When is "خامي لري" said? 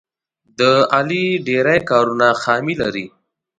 2.41-3.05